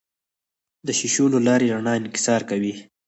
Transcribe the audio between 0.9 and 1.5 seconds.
شیشو له